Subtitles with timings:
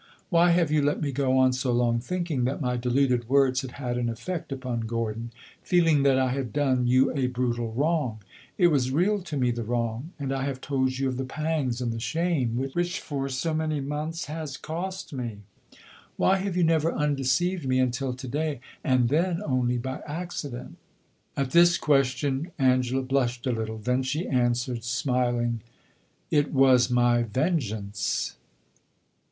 [0.31, 3.73] "Why have you let me go on so long thinking that my deluded words had
[3.73, 5.29] had an effect upon Gordon
[5.61, 8.17] feeling that I had done you a brutal wrong?
[8.57, 11.81] It was real to me, the wrong and I have told you of the pangs
[11.81, 15.41] and the shame which, for so many months, it has cost me!
[16.17, 20.77] Why have you never undeceived me until to day, and then only by accident?"
[21.37, 25.61] At this question Angela blushed a little; then she answered, smiling
[26.31, 28.37] "It was my vengeance."